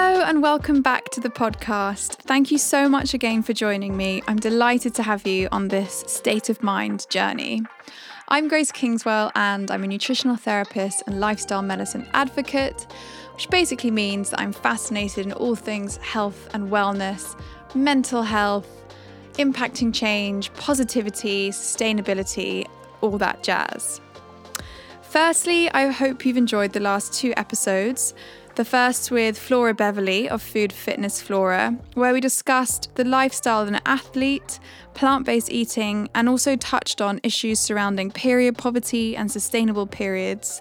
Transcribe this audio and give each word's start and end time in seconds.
Hello, 0.00 0.22
and 0.22 0.40
welcome 0.40 0.80
back 0.80 1.10
to 1.10 1.20
the 1.20 1.28
podcast. 1.28 2.18
Thank 2.22 2.52
you 2.52 2.58
so 2.58 2.88
much 2.88 3.14
again 3.14 3.42
for 3.42 3.52
joining 3.52 3.96
me. 3.96 4.22
I'm 4.28 4.36
delighted 4.36 4.94
to 4.94 5.02
have 5.02 5.26
you 5.26 5.48
on 5.50 5.66
this 5.66 6.04
state 6.06 6.48
of 6.48 6.62
mind 6.62 7.10
journey. 7.10 7.62
I'm 8.28 8.46
Grace 8.46 8.70
Kingswell, 8.70 9.32
and 9.34 9.72
I'm 9.72 9.82
a 9.82 9.88
nutritional 9.88 10.36
therapist 10.36 11.02
and 11.08 11.18
lifestyle 11.18 11.62
medicine 11.62 12.06
advocate, 12.14 12.86
which 13.34 13.50
basically 13.50 13.90
means 13.90 14.30
that 14.30 14.38
I'm 14.38 14.52
fascinated 14.52 15.26
in 15.26 15.32
all 15.32 15.56
things 15.56 15.96
health 15.96 16.48
and 16.54 16.70
wellness, 16.70 17.36
mental 17.74 18.22
health, 18.22 18.68
impacting 19.34 19.92
change, 19.92 20.54
positivity, 20.54 21.50
sustainability, 21.50 22.68
all 23.00 23.18
that 23.18 23.42
jazz. 23.42 24.00
Firstly, 25.02 25.68
I 25.70 25.88
hope 25.88 26.24
you've 26.24 26.36
enjoyed 26.36 26.72
the 26.72 26.80
last 26.80 27.14
two 27.14 27.32
episodes. 27.36 28.14
The 28.58 28.64
first 28.64 29.12
with 29.12 29.38
Flora 29.38 29.72
Beverley 29.72 30.28
of 30.28 30.42
Food 30.42 30.72
Fitness 30.72 31.22
Flora, 31.22 31.78
where 31.94 32.12
we 32.12 32.20
discussed 32.20 32.90
the 32.96 33.04
lifestyle 33.04 33.62
of 33.62 33.68
an 33.68 33.78
athlete, 33.86 34.58
plant 34.94 35.24
based 35.24 35.52
eating, 35.52 36.08
and 36.12 36.28
also 36.28 36.56
touched 36.56 37.00
on 37.00 37.20
issues 37.22 37.60
surrounding 37.60 38.10
period 38.10 38.58
poverty 38.58 39.16
and 39.16 39.30
sustainable 39.30 39.86
periods. 39.86 40.60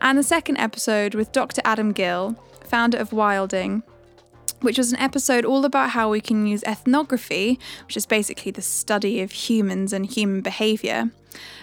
And 0.00 0.18
the 0.18 0.24
second 0.24 0.56
episode 0.56 1.14
with 1.14 1.30
Dr. 1.30 1.62
Adam 1.64 1.92
Gill, 1.92 2.34
founder 2.64 2.98
of 2.98 3.12
Wilding, 3.12 3.84
which 4.60 4.76
was 4.76 4.90
an 4.90 4.98
episode 4.98 5.44
all 5.44 5.64
about 5.64 5.90
how 5.90 6.10
we 6.10 6.20
can 6.20 6.48
use 6.48 6.64
ethnography, 6.64 7.60
which 7.86 7.96
is 7.96 8.06
basically 8.06 8.50
the 8.50 8.60
study 8.60 9.20
of 9.20 9.30
humans 9.30 9.92
and 9.92 10.04
human 10.04 10.40
behaviour, 10.40 11.12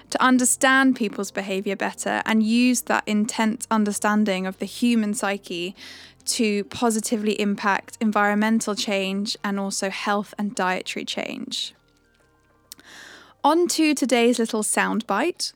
to 0.09 0.21
understand 0.21 0.95
people's 0.95 1.31
behaviour 1.31 1.75
better 1.75 2.21
and 2.25 2.43
use 2.43 2.81
that 2.83 3.03
intense 3.07 3.67
understanding 3.71 4.45
of 4.45 4.59
the 4.59 4.65
human 4.65 5.13
psyche 5.13 5.75
to 6.25 6.63
positively 6.65 7.39
impact 7.39 7.97
environmental 7.99 8.75
change 8.75 9.37
and 9.43 9.59
also 9.59 9.89
health 9.89 10.33
and 10.37 10.55
dietary 10.55 11.05
change. 11.05 11.73
On 13.43 13.67
to 13.67 13.93
today's 13.93 14.39
little 14.39 14.63
soundbite, 14.63 15.51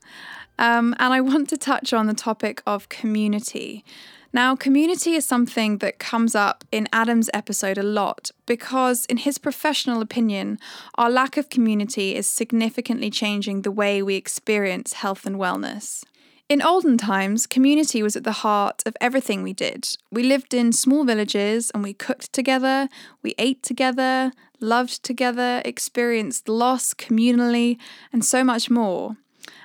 um, 0.60 0.94
and 1.00 1.14
I 1.14 1.22
want 1.22 1.50
to 1.50 1.58
touch 1.58 1.94
on 1.94 2.08
the 2.08 2.14
topic 2.14 2.62
of 2.66 2.90
community. 2.90 3.86
Now, 4.34 4.56
community 4.56 5.14
is 5.14 5.26
something 5.26 5.78
that 5.78 6.00
comes 6.00 6.36
up 6.36 6.66
in 6.72 6.88
Adam's 6.92 7.30
episode 7.34 7.78
a 7.78 7.84
lot 7.84 8.32
because, 8.46 9.06
in 9.06 9.18
his 9.18 9.38
professional 9.38 10.02
opinion, 10.02 10.60
our 10.96 11.10
lack 11.10 11.38
of 11.38 11.50
community 11.50 12.16
is 12.16 12.28
significantly 12.28 13.10
changing 13.10 13.62
the 13.62 13.72
way 13.72 14.02
we 14.02 14.16
experience 14.16 14.94
health 14.94 15.26
and 15.26 15.38
wellness. 15.38 16.04
In 16.50 16.62
olden 16.62 16.98
times, 16.98 17.46
community 17.46 18.02
was 18.02 18.16
at 18.16 18.24
the 18.24 18.44
heart 18.44 18.82
of 18.86 18.96
everything 19.02 19.44
we 19.44 19.52
did. 19.54 19.98
We 20.12 20.24
lived 20.24 20.54
in 20.54 20.72
small 20.72 21.04
villages 21.04 21.72
and 21.74 21.84
we 21.84 21.94
cooked 21.94 22.32
together, 22.32 22.88
we 23.22 23.34
ate 23.38 23.64
together, 23.64 24.32
loved 24.62 25.04
together, 25.04 25.62
experienced 25.66 26.48
loss 26.48 26.94
communally, 26.94 27.78
and 28.14 28.24
so 28.24 28.46
much 28.46 28.70
more. 28.70 29.18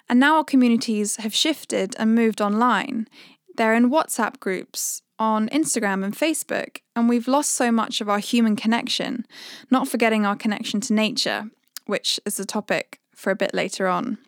And 0.08 0.18
now 0.18 0.36
our 0.36 0.44
communities 0.44 1.16
have 1.16 1.34
shifted 1.34 1.94
and 1.98 2.14
moved 2.14 2.40
online. 2.40 3.08
They're 3.56 3.74
in 3.74 3.90
WhatsApp 3.90 4.40
groups, 4.40 5.02
on 5.22 5.48
Instagram 5.50 6.04
and 6.04 6.16
Facebook, 6.16 6.78
and 6.96 7.08
we've 7.08 7.28
lost 7.28 7.52
so 7.52 7.70
much 7.70 8.00
of 8.00 8.08
our 8.08 8.18
human 8.18 8.56
connection, 8.56 9.24
not 9.70 9.86
forgetting 9.86 10.26
our 10.26 10.34
connection 10.34 10.80
to 10.80 10.92
nature, 10.92 11.48
which 11.86 12.18
is 12.26 12.40
a 12.40 12.44
topic 12.44 12.98
for 13.14 13.30
a 13.30 13.36
bit 13.36 13.54
later 13.54 13.86
on. 13.86 14.18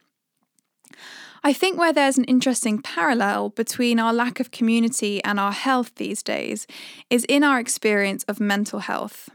I 1.43 1.53
think 1.53 1.79
where 1.79 1.93
there's 1.93 2.17
an 2.17 2.25
interesting 2.25 2.81
parallel 2.81 3.51
between 3.51 3.99
our 3.99 4.13
lack 4.13 4.39
of 4.39 4.53
community 4.53 5.23
and 5.25 5.41
our 5.41 5.53
health 5.53 5.97
these 5.97 6.23
days 6.23 6.67
is 7.11 7.25
in 7.25 7.43
our 7.43 7.59
experience 7.59 8.23
of 8.25 8.39
mental 8.39 8.79
health. 8.79 9.29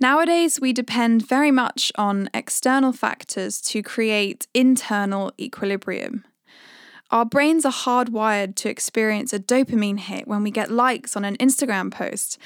Nowadays, 0.00 0.60
we 0.60 0.72
depend 0.72 1.26
very 1.26 1.50
much 1.50 1.90
on 1.96 2.30
external 2.32 2.92
factors 2.92 3.60
to 3.62 3.82
create 3.82 4.46
internal 4.54 5.32
equilibrium. 5.40 6.24
Our 7.10 7.24
brains 7.24 7.64
are 7.64 7.72
hardwired 7.72 8.54
to 8.56 8.68
experience 8.68 9.32
a 9.32 9.38
dopamine 9.38 9.98
hit 9.98 10.28
when 10.28 10.42
we 10.42 10.50
get 10.50 10.70
likes 10.70 11.16
on 11.16 11.24
an 11.24 11.36
Instagram 11.38 11.90
post, 11.90 12.36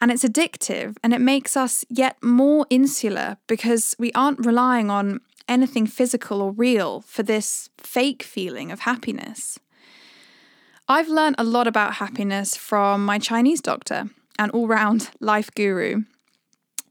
and 0.00 0.10
it's 0.10 0.24
addictive 0.24 0.96
and 1.02 1.14
it 1.14 1.20
makes 1.20 1.56
us 1.56 1.86
yet 1.88 2.22
more 2.22 2.66
insular 2.68 3.38
because 3.46 3.96
we 3.98 4.12
aren't 4.12 4.44
relying 4.44 4.90
on 4.90 5.20
anything 5.48 5.86
physical 5.86 6.42
or 6.42 6.52
real 6.52 7.00
for 7.00 7.22
this 7.22 7.70
fake 7.78 8.22
feeling 8.22 8.70
of 8.70 8.80
happiness. 8.80 9.58
I've 10.86 11.08
learned 11.08 11.36
a 11.38 11.44
lot 11.44 11.66
about 11.66 11.94
happiness 11.94 12.56
from 12.56 13.04
my 13.04 13.18
Chinese 13.18 13.62
doctor, 13.62 14.10
an 14.38 14.50
all 14.50 14.66
round 14.66 15.10
life 15.20 15.50
guru, 15.54 16.02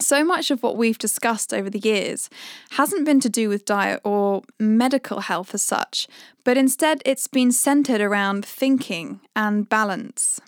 so 0.01 0.23
much 0.23 0.49
of 0.51 0.63
what 0.63 0.77
we've 0.77 0.97
discussed 0.97 1.53
over 1.53 1.69
the 1.69 1.79
years 1.79 2.29
hasn't 2.71 3.05
been 3.05 3.19
to 3.19 3.29
do 3.29 3.49
with 3.49 3.65
diet 3.65 4.01
or 4.03 4.43
medical 4.59 5.21
health 5.21 5.53
as 5.53 5.61
such, 5.61 6.07
but 6.43 6.57
instead 6.57 7.01
it's 7.05 7.27
been 7.27 7.51
centered 7.51 8.01
around 8.01 8.45
thinking 8.45 9.19
and 9.35 9.67
balance. 9.67 10.39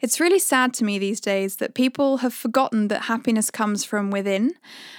It's 0.00 0.20
really 0.20 0.38
sad 0.38 0.74
to 0.74 0.84
me 0.84 0.98
these 0.98 1.20
days 1.20 1.56
that 1.56 1.74
people 1.74 2.18
have 2.18 2.34
forgotten 2.34 2.88
that 2.88 3.02
happiness 3.02 3.50
comes 3.50 3.84
from 3.84 4.10
within 4.10 4.54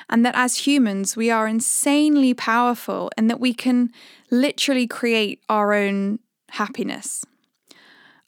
and 0.10 0.26
that 0.26 0.36
as 0.36 0.66
humans 0.68 1.16
we 1.16 1.30
are 1.30 1.48
insanely 1.48 2.34
powerful 2.34 3.12
and 3.16 3.30
that 3.30 3.40
we 3.40 3.54
can 3.54 3.92
literally 4.32 4.88
create 4.88 5.42
our 5.50 5.74
own 5.74 6.20
happiness. 6.52 7.24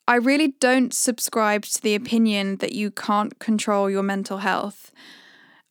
I 0.07 0.15
really 0.15 0.49
don't 0.59 0.93
subscribe 0.93 1.63
to 1.65 1.81
the 1.81 1.95
opinion 1.95 2.57
that 2.57 2.73
you 2.73 2.91
can't 2.91 3.37
control 3.39 3.89
your 3.89 4.03
mental 4.03 4.39
health. 4.39 4.91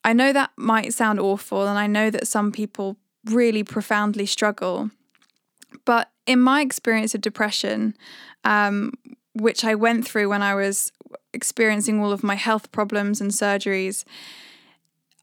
I 0.08 0.14
know 0.14 0.32
that 0.32 0.52
might 0.56 0.94
sound 0.94 1.20
awful, 1.20 1.66
and 1.66 1.78
I 1.78 1.86
know 1.86 2.08
that 2.08 2.26
some 2.26 2.50
people 2.50 2.96
really 3.26 3.62
profoundly 3.62 4.24
struggle. 4.24 4.90
But 5.84 6.10
in 6.26 6.40
my 6.40 6.62
experience 6.62 7.14
of 7.14 7.20
depression, 7.20 7.94
um, 8.42 8.94
which 9.34 9.66
I 9.66 9.74
went 9.74 10.08
through 10.08 10.30
when 10.30 10.40
I 10.40 10.54
was 10.54 10.92
experiencing 11.34 12.00
all 12.00 12.10
of 12.10 12.22
my 12.22 12.36
health 12.36 12.72
problems 12.72 13.20
and 13.20 13.30
surgeries, 13.30 14.04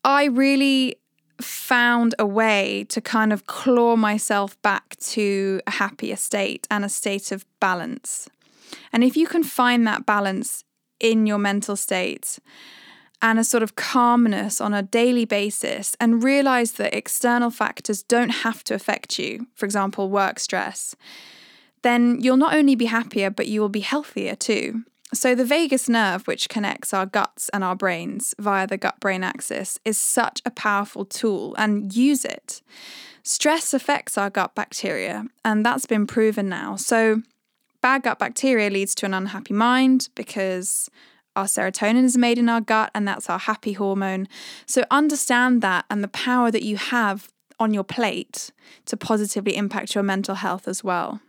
I 0.03 0.25
really 0.25 0.97
found 1.41 2.13
a 2.19 2.27
way 2.27 2.85
to 2.89 3.01
kind 3.01 3.33
of 3.33 3.47
claw 3.47 3.95
myself 3.95 4.61
back 4.61 4.97
to 4.97 5.61
a 5.65 5.71
happier 5.71 6.15
state 6.15 6.67
and 6.69 6.85
a 6.85 6.89
state 6.89 7.31
of 7.31 7.43
balance. 7.59 8.29
And 8.93 9.03
if 9.03 9.17
you 9.17 9.25
can 9.25 9.43
find 9.43 9.87
that 9.87 10.05
balance 10.05 10.63
in 10.99 11.25
your 11.25 11.39
mental 11.39 11.75
state, 11.75 12.37
and 13.21 13.39
a 13.39 13.43
sort 13.43 13.63
of 13.63 13.75
calmness 13.75 14.59
on 14.59 14.73
a 14.73 14.83
daily 14.83 15.25
basis 15.25 15.95
and 15.99 16.23
realize 16.23 16.73
that 16.73 16.93
external 16.93 17.49
factors 17.49 18.03
don't 18.03 18.29
have 18.29 18.63
to 18.65 18.73
affect 18.73 19.17
you, 19.17 19.47
for 19.55 19.65
example, 19.65 20.09
work 20.09 20.39
stress, 20.39 20.95
then 21.81 22.19
you'll 22.19 22.37
not 22.37 22.55
only 22.55 22.75
be 22.75 22.85
happier, 22.85 23.29
but 23.29 23.47
you 23.47 23.61
will 23.61 23.69
be 23.69 23.81
healthier 23.81 24.35
too. 24.35 24.83
So, 25.13 25.35
the 25.35 25.45
vagus 25.45 25.87
nerve, 25.87 26.25
which 26.27 26.49
connects 26.49 26.93
our 26.93 27.05
guts 27.05 27.47
and 27.49 27.63
our 27.63 27.75
brains 27.75 28.33
via 28.39 28.67
the 28.67 28.75
gut 28.75 28.99
brain 28.99 29.23
axis, 29.23 29.79
is 29.85 29.97
such 29.97 30.41
a 30.45 30.51
powerful 30.51 31.05
tool 31.05 31.55
and 31.57 31.95
use 31.95 32.25
it. 32.25 32.61
Stress 33.23 33.73
affects 33.73 34.17
our 34.17 34.29
gut 34.29 34.55
bacteria, 34.55 35.25
and 35.43 35.65
that's 35.65 35.85
been 35.85 36.05
proven 36.05 36.49
now. 36.49 36.75
So, 36.75 37.21
bad 37.81 38.03
gut 38.03 38.19
bacteria 38.19 38.69
leads 38.69 38.95
to 38.95 39.05
an 39.05 39.13
unhappy 39.13 39.53
mind 39.53 40.09
because 40.15 40.89
our 41.35 41.45
serotonin 41.45 42.03
is 42.03 42.17
made 42.17 42.37
in 42.37 42.49
our 42.49 42.61
gut, 42.61 42.91
and 42.93 43.07
that's 43.07 43.29
our 43.29 43.39
happy 43.39 43.73
hormone. 43.73 44.27
So, 44.65 44.83
understand 44.89 45.61
that 45.61 45.85
and 45.89 46.03
the 46.03 46.07
power 46.09 46.51
that 46.51 46.63
you 46.63 46.77
have 46.77 47.29
on 47.59 47.73
your 47.73 47.83
plate 47.83 48.51
to 48.85 48.97
positively 48.97 49.55
impact 49.55 49.95
your 49.95 50.03
mental 50.03 50.35
health 50.35 50.67
as 50.67 50.83
well. 50.83 51.21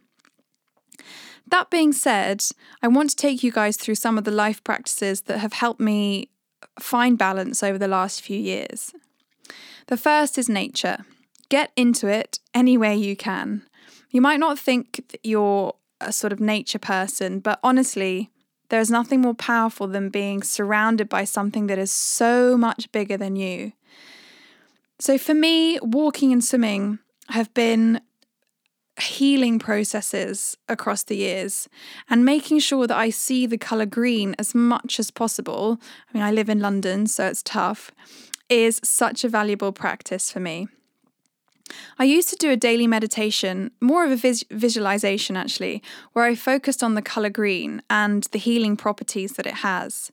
That 1.49 1.70
being 1.70 1.93
said, 1.93 2.44
I 2.82 2.88
want 2.88 3.11
to 3.11 3.17
take 3.17 3.43
you 3.43 3.53
guys 3.53 3.76
through 3.76 3.94
some 3.94 4.19
of 4.19 4.25
the 4.25 4.32
life 4.32 4.64
practices 4.64 5.23
that 5.23 5.38
have 5.38 5.53
helped 5.53 5.81
me 5.81 6.31
find 6.81 7.17
balance 7.17 7.62
over 7.62 7.79
the 7.79 7.88
last 7.88 8.20
few 8.20 8.38
years. 8.38 8.93
The 9.87 9.97
first 9.97 10.37
is 10.38 10.49
nature. 10.49 11.05
Get 11.49 11.70
into 11.76 12.08
it 12.08 12.41
any 12.53 12.76
way 12.76 12.97
you 12.97 13.17
can. 13.17 13.62
You 14.11 14.20
might 14.20 14.41
not 14.41 14.58
think 14.58 15.05
that 15.08 15.20
you're 15.23 15.75
a 16.00 16.12
sort 16.12 16.32
of 16.32 16.41
nature 16.41 16.81
person, 16.81 17.38
but 17.38 17.61
honestly, 17.62 18.31
there's 18.69 18.91
nothing 18.91 19.21
more 19.21 19.35
powerful 19.35 19.87
than 19.87 20.09
being 20.09 20.43
surrounded 20.43 21.09
by 21.09 21.25
something 21.25 21.67
that 21.67 21.79
is 21.79 21.91
so 21.91 22.57
much 22.57 22.91
bigger 22.93 23.17
than 23.17 23.37
you. 23.37 23.73
So, 24.99 25.19
for 25.19 25.35
me, 25.35 25.79
walking 25.81 26.33
and 26.33 26.43
swimming 26.43 26.99
have 27.29 27.53
been 27.55 28.01
healing 29.01 29.59
processes 29.59 30.57
across 30.69 31.03
the 31.03 31.17
years 31.17 31.69
and 32.09 32.25
making 32.25 32.61
sure 32.61 32.87
that 32.87 32.97
I 32.97 33.11
see 33.11 33.47
the 33.47 33.59
colour 33.59 33.85
green 33.85 34.35
as 34.39 34.55
much 34.55 34.99
as 34.99 35.11
possible. 35.11 35.79
I 36.09 36.17
mean, 36.17 36.23
I 36.23 36.31
live 36.33 36.49
in 36.49 36.61
London, 36.61 37.07
so 37.07 37.27
it's 37.27 37.43
tough, 37.43 37.91
is 38.49 38.81
such 38.83 39.23
a 39.23 39.29
valuable 39.29 39.73
practice 39.73 40.31
for 40.31 40.41
me. 40.41 40.69
I 41.99 42.05
used 42.05 42.29
to 42.31 42.37
do 42.37 42.51
a 42.51 42.57
daily 42.57 42.87
meditation, 42.87 43.71
more 43.81 44.05
of 44.05 44.11
a 44.11 44.17
vis- 44.17 44.45
visualization 44.51 45.37
actually, 45.37 45.83
where 46.13 46.25
I 46.25 46.35
focused 46.35 46.83
on 46.83 46.95
the 46.95 47.03
color 47.03 47.31
green 47.31 47.83
and 47.91 48.25
the 48.33 48.39
healing 48.39 48.77
properties 48.77 49.33
that 49.33 49.47
it 49.47 49.55
has. 49.55 50.11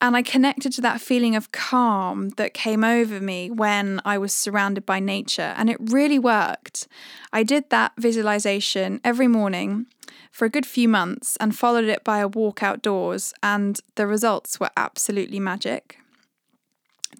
And 0.00 0.16
I 0.16 0.22
connected 0.22 0.72
to 0.72 0.80
that 0.80 1.00
feeling 1.00 1.36
of 1.36 1.52
calm 1.52 2.30
that 2.30 2.54
came 2.54 2.82
over 2.82 3.20
me 3.20 3.50
when 3.50 4.00
I 4.04 4.18
was 4.18 4.32
surrounded 4.32 4.84
by 4.84 4.98
nature. 4.98 5.54
And 5.56 5.70
it 5.70 5.76
really 5.78 6.18
worked. 6.18 6.88
I 7.32 7.44
did 7.44 7.70
that 7.70 7.92
visualization 7.96 9.00
every 9.04 9.28
morning 9.28 9.86
for 10.32 10.44
a 10.44 10.50
good 10.50 10.66
few 10.66 10.88
months 10.88 11.36
and 11.36 11.54
followed 11.54 11.84
it 11.84 12.02
by 12.02 12.18
a 12.18 12.26
walk 12.26 12.64
outdoors, 12.64 13.32
and 13.44 13.78
the 13.94 14.06
results 14.06 14.58
were 14.58 14.70
absolutely 14.76 15.38
magic. 15.38 16.01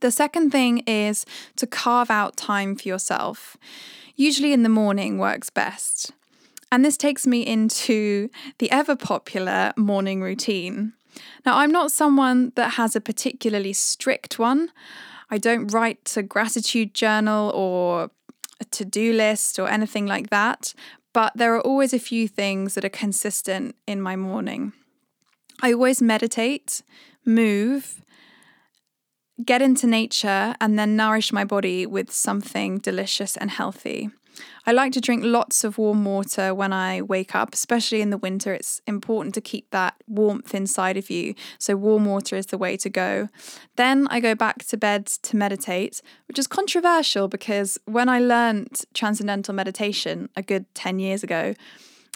The 0.00 0.10
second 0.10 0.50
thing 0.50 0.78
is 0.80 1.24
to 1.56 1.66
carve 1.66 2.10
out 2.10 2.36
time 2.36 2.76
for 2.76 2.88
yourself. 2.88 3.56
Usually 4.16 4.52
in 4.52 4.62
the 4.62 4.68
morning 4.68 5.18
works 5.18 5.50
best. 5.50 6.12
And 6.70 6.84
this 6.84 6.96
takes 6.96 7.26
me 7.26 7.46
into 7.46 8.30
the 8.58 8.70
ever 8.70 8.96
popular 8.96 9.72
morning 9.76 10.22
routine. 10.22 10.94
Now, 11.44 11.58
I'm 11.58 11.70
not 11.70 11.92
someone 11.92 12.52
that 12.54 12.72
has 12.72 12.96
a 12.96 13.00
particularly 13.00 13.74
strict 13.74 14.38
one. 14.38 14.70
I 15.30 15.38
don't 15.38 15.72
write 15.72 16.14
a 16.16 16.22
gratitude 16.22 16.94
journal 16.94 17.50
or 17.54 18.10
a 18.60 18.64
to 18.70 18.84
do 18.84 19.12
list 19.12 19.58
or 19.58 19.68
anything 19.68 20.06
like 20.06 20.30
that, 20.30 20.74
but 21.12 21.32
there 21.34 21.54
are 21.54 21.60
always 21.60 21.92
a 21.92 21.98
few 21.98 22.28
things 22.28 22.74
that 22.74 22.84
are 22.84 22.90
consistent 22.90 23.76
in 23.86 24.00
my 24.00 24.16
morning. 24.16 24.72
I 25.62 25.72
always 25.72 26.00
meditate, 26.00 26.82
move, 27.24 28.02
get 29.44 29.62
into 29.62 29.86
nature, 29.86 30.54
and 30.60 30.78
then 30.78 30.96
nourish 30.96 31.32
my 31.32 31.44
body 31.44 31.86
with 31.86 32.12
something 32.12 32.78
delicious 32.78 33.36
and 33.36 33.50
healthy. 33.50 34.10
I 34.64 34.72
like 34.72 34.92
to 34.92 35.00
drink 35.00 35.24
lots 35.24 35.64
of 35.64 35.76
warm 35.76 36.04
water 36.04 36.54
when 36.54 36.72
I 36.72 37.02
wake 37.02 37.34
up, 37.34 37.52
especially 37.52 38.00
in 38.00 38.10
the 38.10 38.18
winter. 38.18 38.54
It's 38.54 38.80
important 38.86 39.34
to 39.34 39.40
keep 39.40 39.70
that 39.70 39.94
warmth 40.06 40.54
inside 40.54 40.96
of 40.96 41.10
you. 41.10 41.34
So, 41.58 41.76
warm 41.76 42.04
water 42.04 42.36
is 42.36 42.46
the 42.46 42.58
way 42.58 42.76
to 42.78 42.88
go. 42.88 43.28
Then 43.76 44.06
I 44.08 44.20
go 44.20 44.34
back 44.34 44.64
to 44.66 44.76
bed 44.76 45.06
to 45.06 45.36
meditate, 45.36 46.00
which 46.28 46.38
is 46.38 46.46
controversial 46.46 47.28
because 47.28 47.78
when 47.86 48.08
I 48.08 48.20
learned 48.20 48.82
transcendental 48.94 49.54
meditation 49.54 50.28
a 50.36 50.42
good 50.42 50.72
10 50.74 50.98
years 51.00 51.22
ago, 51.22 51.54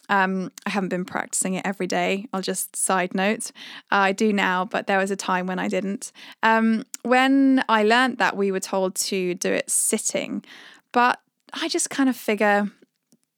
um, 0.09 0.53
I 0.65 0.71
haven't 0.71 0.91
been 0.91 1.05
practicing 1.05 1.55
it 1.55 1.67
every 1.67 1.87
day. 1.87 2.27
I'll 2.33 2.43
just 2.43 2.77
side 2.77 3.15
note. 3.15 3.51
Uh, 3.91 4.11
I 4.11 4.13
do 4.13 4.33
now, 4.33 4.65
but 4.65 4.87
there 4.87 4.99
was 4.99 5.11
a 5.11 5.17
time 5.17 5.47
when 5.47 5.59
I 5.59 5.69
didn't. 5.69 6.13
Um, 6.43 6.85
when 7.03 7.65
I 7.69 7.83
learned 7.83 8.19
that, 8.19 8.37
we 8.37 8.53
were 8.53 8.61
told 8.61 8.95
to 8.97 9.35
do 9.35 9.53
it 9.53 9.71
sitting, 9.71 10.45
but 10.93 11.21
I 11.53 11.69
just 11.69 11.91
kind 11.91 12.09
of 12.09 12.17
figure 12.17 12.71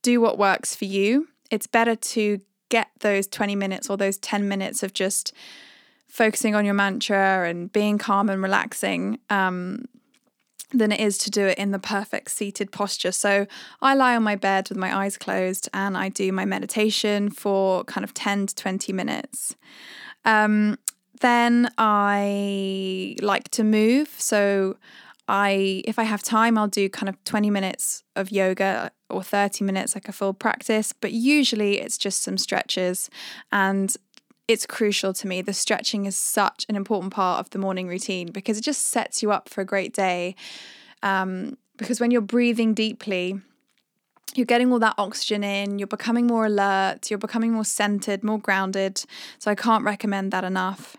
do 0.02 0.20
what 0.20 0.38
works 0.38 0.74
for 0.74 0.84
you. 0.84 1.28
It's 1.50 1.66
better 1.66 1.96
to 1.96 2.40
get 2.68 2.88
those 3.00 3.26
20 3.26 3.56
minutes 3.56 3.88
or 3.88 3.96
those 3.96 4.18
10 4.18 4.48
minutes 4.48 4.82
of 4.82 4.92
just 4.92 5.32
focusing 6.06 6.54
on 6.54 6.64
your 6.64 6.74
mantra 6.74 7.48
and 7.48 7.72
being 7.72 7.98
calm 7.98 8.28
and 8.28 8.42
relaxing 8.42 9.18
um, 9.30 9.84
than 10.70 10.92
it 10.92 11.00
is 11.00 11.16
to 11.18 11.30
do 11.30 11.46
it 11.46 11.58
in 11.58 11.70
the 11.70 11.78
perfect 11.78 12.30
seated 12.30 12.70
posture. 12.70 13.12
So 13.12 13.46
I 13.80 13.94
lie 13.94 14.16
on 14.16 14.22
my 14.22 14.36
bed 14.36 14.68
with 14.68 14.78
my 14.78 14.94
eyes 14.94 15.16
closed 15.16 15.68
and 15.72 15.96
I 15.96 16.08
do 16.08 16.30
my 16.32 16.44
meditation 16.44 17.30
for 17.30 17.84
kind 17.84 18.04
of 18.04 18.12
10 18.14 18.48
to 18.48 18.54
20 18.54 18.92
minutes. 18.92 19.56
Um, 20.24 20.78
then 21.20 21.70
I 21.78 23.16
like 23.22 23.48
to 23.52 23.64
move. 23.64 24.08
So 24.18 24.76
I 25.28 25.82
if 25.84 25.98
I 25.98 26.04
have 26.04 26.22
time 26.22 26.56
I'll 26.56 26.68
do 26.68 26.88
kind 26.88 27.08
of 27.08 27.22
20 27.24 27.50
minutes 27.50 28.02
of 28.16 28.30
yoga 28.30 28.90
or 29.10 29.22
30 29.22 29.62
minutes 29.64 29.94
like 29.94 30.08
a 30.08 30.12
full 30.12 30.32
practice 30.32 30.92
but 30.92 31.12
usually 31.12 31.80
it's 31.80 31.98
just 31.98 32.22
some 32.22 32.38
stretches 32.38 33.10
and 33.52 33.94
it's 34.48 34.66
crucial 34.66 35.12
to 35.12 35.28
me 35.28 35.42
the 35.42 35.52
stretching 35.52 36.06
is 36.06 36.16
such 36.16 36.66
an 36.68 36.74
important 36.74 37.12
part 37.12 37.38
of 37.38 37.50
the 37.50 37.58
morning 37.58 37.86
routine 37.86 38.32
because 38.32 38.58
it 38.58 38.62
just 38.62 38.86
sets 38.86 39.22
you 39.22 39.30
up 39.30 39.48
for 39.48 39.60
a 39.60 39.64
great 39.64 39.92
day 39.92 40.34
um, 41.02 41.56
because 41.76 42.00
when 42.00 42.10
you're 42.10 42.20
breathing 42.20 42.74
deeply 42.74 43.40
you're 44.34 44.46
getting 44.46 44.72
all 44.72 44.78
that 44.78 44.94
oxygen 44.98 45.42
in, 45.42 45.78
you're 45.78 45.88
becoming 45.88 46.26
more 46.26 46.46
alert, 46.46 47.10
you're 47.10 47.18
becoming 47.18 47.52
more 47.52 47.64
centered, 47.64 48.22
more 48.22 48.38
grounded. 48.38 49.02
So 49.38 49.50
I 49.50 49.54
can't 49.54 49.84
recommend 49.84 50.32
that 50.32 50.44
enough. 50.44 50.96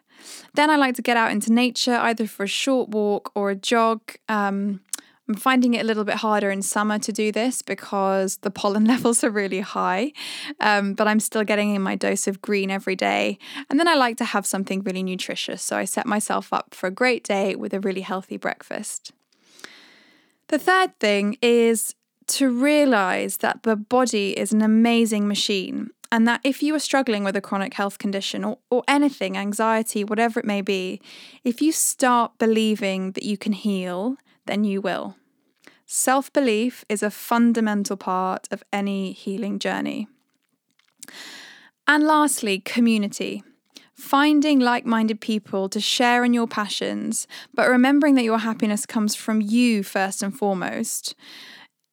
Then 0.53 0.69
I 0.69 0.75
like 0.75 0.95
to 0.95 1.01
get 1.01 1.15
out 1.15 1.31
into 1.31 1.53
nature, 1.53 1.95
either 1.95 2.27
for 2.27 2.43
a 2.43 2.47
short 2.47 2.89
walk 2.89 3.31
or 3.35 3.51
a 3.51 3.55
jog. 3.55 4.01
Um, 4.27 4.81
I'm 5.29 5.35
finding 5.35 5.75
it 5.75 5.81
a 5.81 5.83
little 5.83 6.03
bit 6.03 6.15
harder 6.15 6.49
in 6.49 6.63
summer 6.63 6.97
to 6.97 7.11
do 7.13 7.31
this 7.31 7.61
because 7.61 8.37
the 8.37 8.49
pollen 8.49 8.85
levels 8.93 9.23
are 9.23 9.29
really 9.29 9.59
high, 9.59 10.11
um, 10.59 10.95
but 10.95 11.07
I'm 11.07 11.19
still 11.19 11.43
getting 11.43 11.75
in 11.75 11.83
my 11.83 11.95
dose 11.95 12.27
of 12.27 12.41
green 12.41 12.71
every 12.71 12.95
day. 12.95 13.37
And 13.69 13.79
then 13.79 13.87
I 13.87 13.93
like 13.93 14.17
to 14.17 14.25
have 14.25 14.47
something 14.47 14.81
really 14.81 15.03
nutritious, 15.03 15.61
so 15.61 15.77
I 15.77 15.85
set 15.85 16.07
myself 16.07 16.51
up 16.51 16.73
for 16.73 16.87
a 16.87 16.91
great 16.91 17.23
day 17.23 17.55
with 17.55 17.75
a 17.75 17.79
really 17.79 18.01
healthy 18.01 18.37
breakfast. 18.37 19.13
The 20.47 20.57
third 20.57 20.99
thing 20.99 21.37
is 21.43 21.93
to 22.29 22.49
realize 22.49 23.37
that 23.37 23.61
the 23.61 23.75
body 23.75 24.31
is 24.31 24.51
an 24.51 24.63
amazing 24.63 25.27
machine 25.27 25.91
and 26.11 26.27
that 26.27 26.41
if 26.43 26.63
you 26.63 26.73
are 26.73 26.79
struggling 26.79 27.23
with 27.23 27.35
a 27.35 27.41
chronic 27.41 27.75
health 27.75 27.99
condition 27.99 28.43
or, 28.43 28.57
or 28.71 28.83
anything, 28.87 29.37
anxiety, 29.37 30.03
whatever 30.03 30.39
it 30.39 30.45
may 30.45 30.61
be, 30.61 30.99
if 31.43 31.61
you 31.61 31.71
start 31.71 32.31
believing 32.39 33.11
that 33.11 33.23
you 33.23 33.37
can 33.37 33.53
heal, 33.53 34.17
then 34.49 34.63
you 34.63 34.81
will. 34.81 35.15
Self 35.85 36.31
belief 36.33 36.85
is 36.89 37.03
a 37.03 37.11
fundamental 37.11 37.97
part 37.97 38.47
of 38.51 38.63
any 38.73 39.11
healing 39.11 39.59
journey. 39.59 40.07
And 41.87 42.03
lastly, 42.03 42.59
community. 42.59 43.43
Finding 43.93 44.59
like 44.59 44.85
minded 44.85 45.19
people 45.19 45.67
to 45.69 45.79
share 45.79 46.23
in 46.23 46.33
your 46.33 46.47
passions, 46.47 47.27
but 47.53 47.67
remembering 47.67 48.15
that 48.15 48.23
your 48.23 48.37
happiness 48.37 48.85
comes 48.85 49.13
from 49.13 49.41
you 49.41 49.83
first 49.83 50.23
and 50.23 50.33
foremost 50.33 51.15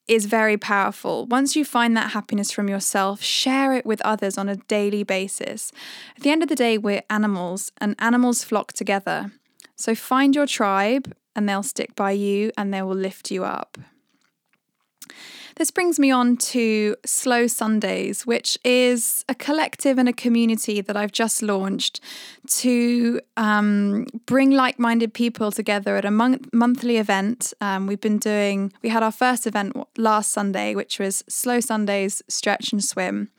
is 0.06 0.26
very 0.26 0.56
powerful. 0.56 1.26
Once 1.26 1.56
you 1.56 1.64
find 1.64 1.97
that 1.97 2.12
happiness 2.12 2.53
from 2.53 2.69
yourself, 2.69 3.23
share 3.23 3.73
it 3.73 3.85
with 3.85 4.00
others 4.03 4.38
on 4.38 4.49
a 4.49 4.56
daily 4.56 5.03
basis. 5.03 5.73
At 6.17 6.23
the 6.23 6.31
end 6.31 6.43
of 6.43 6.49
the 6.49 6.55
day, 6.55 6.79
we're 6.79 7.03
animals 7.11 7.73
and 7.79 7.97
animals 7.99 8.44
flock 8.44 8.73
together. 8.73 9.32
So 9.75 9.94
find 9.94 10.35
your 10.35 10.47
tribe 10.47 11.12
and 11.36 11.48
they'll 11.48 11.62
stick 11.62 11.94
by 11.94 12.10
you 12.10 12.50
and 12.58 12.74
they 12.74 12.82
will 12.82 12.96
lift 12.96 13.30
you 13.30 13.44
up. 13.44 13.78
This 15.56 15.70
brings 15.70 15.98
me 15.98 16.10
on 16.10 16.36
to 16.36 16.96
Slow 17.06 17.46
Sundays, 17.46 18.26
which 18.26 18.58
is 18.62 19.24
a 19.26 19.34
collective 19.34 19.96
and 19.96 20.06
a 20.06 20.12
community 20.12 20.82
that 20.82 20.98
I've 20.98 21.12
just 21.12 21.40
launched 21.40 22.00
to 22.58 23.22
um, 23.38 24.06
bring 24.26 24.50
like 24.50 24.78
minded 24.78 25.14
people 25.14 25.50
together 25.50 25.96
at 25.96 26.05
a 26.05 26.10
mon- 26.10 26.44
monthly 26.52 26.98
event. 26.98 27.55
Um, 27.62 27.86
we've 27.86 28.02
been 28.02 28.19
doing, 28.19 28.70
we 28.82 28.90
had 28.90 29.02
our 29.02 29.12
first 29.12 29.46
event 29.46 29.74
last 29.96 30.31
Sunday, 30.31 30.74
which 30.74 30.98
was 30.98 31.24
Slow 31.26 31.60
Sundays 31.60 32.22
Stretch 32.28 32.70
and 32.72 32.84
Swim. 32.84 33.31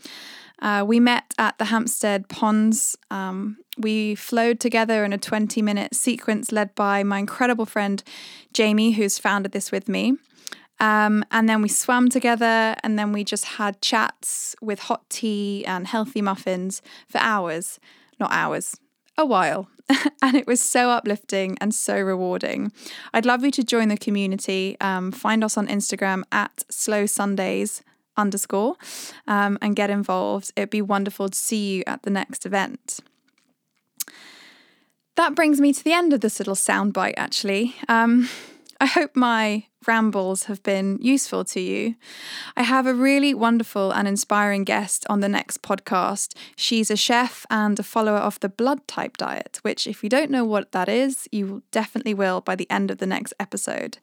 Uh, 0.62 0.84
we 0.86 1.00
met 1.00 1.34
at 1.38 1.58
the 1.58 1.66
Hampstead 1.66 2.30
Ponds. 2.30 2.98
Um, 3.12 3.58
we 3.78 4.16
flowed 4.16 4.60
together 4.60 5.06
in 5.06 5.14
a 5.14 5.18
20 5.18 5.62
minute 5.62 5.96
sequence 5.96 6.52
led 6.52 6.74
by 6.76 7.04
my 7.04 7.20
incredible 7.20 7.66
friend 7.66 8.04
Jamie, 8.54 8.92
who's 8.92 9.20
founded 9.20 9.52
this 9.52 9.72
with 9.72 9.88
me. 9.88 10.18
Um, 10.80 11.24
and 11.32 11.50
then 11.50 11.62
we 11.62 11.70
swam 11.70 12.10
together, 12.10 12.76
and 12.84 13.00
then 13.00 13.12
we 13.12 13.24
just 13.24 13.46
had 13.46 13.82
chats 13.82 14.56
with 14.62 14.80
hot 14.80 15.10
tea 15.10 15.66
and 15.66 15.88
healthy 15.88 16.22
muffins 16.22 16.82
for 17.08 17.18
hours. 17.18 17.80
Not 18.20 18.32
hours, 18.32 18.78
a 19.18 19.26
while. 19.26 19.70
and 20.22 20.36
it 20.36 20.46
was 20.46 20.62
so 20.62 20.90
uplifting 20.90 21.58
and 21.60 21.74
so 21.74 22.00
rewarding. 22.00 22.72
I'd 23.14 23.26
love 23.26 23.44
you 23.44 23.52
to 23.52 23.64
join 23.64 23.88
the 23.88 23.98
community. 23.98 24.78
Um, 24.82 25.12
find 25.12 25.44
us 25.44 25.58
on 25.58 25.68
Instagram 25.68 26.24
at 26.32 26.64
Slow 26.70 27.06
Sundays 27.06 27.82
underscore 28.18 28.76
um, 29.28 29.58
and 29.62 29.76
get 29.76 29.90
involved. 29.90 30.52
It'd 30.56 30.70
be 30.70 30.82
wonderful 30.82 31.30
to 31.30 31.38
see 31.38 31.76
you 31.76 31.84
at 31.88 32.04
the 32.04 32.10
next 32.10 32.46
event. 32.46 33.00
That 35.16 35.36
brings 35.36 35.60
me 35.60 35.74
to 35.74 35.84
the 35.84 35.94
end 35.94 36.14
of 36.14 36.22
this 36.22 36.40
little 36.40 36.56
soundbite, 36.56 37.16
actually. 37.18 37.76
Um, 37.88 38.30
I 38.80 38.86
hope 38.86 39.16
my 39.16 39.66
rambles 39.86 40.44
have 40.44 40.64
been 40.64 40.98
useful 41.02 41.44
to 41.46 41.60
you. 41.60 41.96
I 42.56 42.64
have 42.64 42.88
a 42.88 42.94
really 42.94 43.34
wonderful 43.34 43.92
and 43.92 44.08
inspiring 44.08 44.64
guest 44.64 45.06
on 45.10 45.20
the 45.20 45.30
next 45.30 45.62
podcast. 45.62 46.36
She's 46.56 46.90
a 46.90 46.96
chef 46.96 47.46
and 47.50 47.80
a 47.80 47.84
follower 47.84 48.18
of 48.18 48.40
the 48.40 48.50
blood 48.50 48.88
type 48.88 49.18
diet, 49.18 49.60
which, 49.62 49.88
if 49.88 50.04
you 50.04 50.10
don't 50.10 50.32
know 50.32 50.44
what 50.44 50.72
that 50.72 50.90
is, 50.90 51.28
you 51.32 51.64
definitely 51.72 52.14
will 52.14 52.42
by 52.42 52.56
the 52.56 52.70
end 52.70 52.90
of 52.90 52.98
the 52.98 53.06
next 53.06 53.34
episode. 53.40 53.98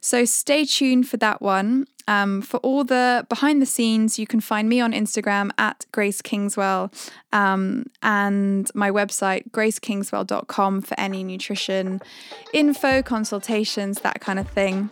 So 0.00 0.24
stay 0.24 0.64
tuned 0.64 1.08
for 1.08 1.16
that 1.18 1.40
one. 1.40 1.86
Um, 2.08 2.42
for 2.42 2.56
all 2.58 2.84
the 2.84 3.26
behind 3.28 3.62
the 3.62 3.66
scenes, 3.66 4.18
you 4.18 4.26
can 4.26 4.40
find 4.40 4.68
me 4.68 4.80
on 4.80 4.92
Instagram 4.92 5.50
at 5.56 5.86
Grace 5.92 6.20
Kingswell 6.20 6.92
um, 7.32 7.86
and 8.02 8.68
my 8.74 8.90
website, 8.90 9.50
gracekingswell.com, 9.50 10.82
for 10.82 10.98
any 10.98 11.22
nutrition 11.22 12.02
info, 12.52 13.02
consultations, 13.02 14.00
that 14.00 14.20
kind 14.20 14.38
of 14.38 14.48
thing. 14.48 14.90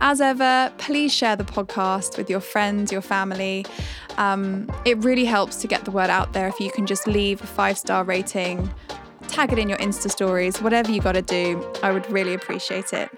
As 0.00 0.20
ever, 0.20 0.72
please 0.78 1.12
share 1.12 1.36
the 1.36 1.44
podcast 1.44 2.16
with 2.16 2.30
your 2.30 2.40
friends, 2.40 2.90
your 2.90 3.02
family. 3.02 3.66
Um, 4.16 4.70
it 4.84 4.98
really 5.04 5.24
helps 5.24 5.56
to 5.56 5.66
get 5.66 5.84
the 5.84 5.90
word 5.90 6.10
out 6.10 6.32
there 6.32 6.48
if 6.48 6.58
you 6.58 6.70
can 6.70 6.86
just 6.86 7.06
leave 7.06 7.42
a 7.42 7.46
five 7.46 7.78
star 7.78 8.04
rating 8.04 8.70
tag 9.30 9.52
it 9.52 9.58
in 9.58 9.68
your 9.68 9.78
Insta 9.78 10.10
stories, 10.10 10.60
whatever 10.60 10.90
you 10.90 11.00
got 11.00 11.12
to 11.12 11.22
do. 11.22 11.64
I 11.82 11.92
would 11.92 12.10
really 12.10 12.34
appreciate 12.34 12.92
it. 12.92 13.10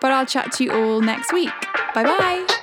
But 0.00 0.12
I'll 0.12 0.26
chat 0.26 0.52
to 0.52 0.64
you 0.64 0.72
all 0.72 1.00
next 1.00 1.32
week. 1.32 1.52
Bye 1.94 2.04
bye. 2.04 2.56